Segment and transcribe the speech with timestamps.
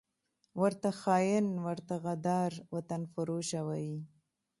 [0.61, 3.97] ورته خاین، ورته غدار، وطنفروشه وايي